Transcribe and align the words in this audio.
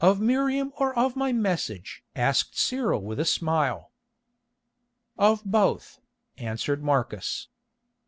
"Of 0.00 0.20
Miriam 0.20 0.72
or 0.76 0.96
of 0.96 1.16
my 1.16 1.32
message?" 1.32 2.04
asked 2.14 2.56
Cyril 2.56 3.02
with 3.02 3.18
a 3.18 3.24
smile. 3.24 3.90
"Of 5.18 5.42
both," 5.44 5.98
answered 6.38 6.84
Marcus. 6.84 7.48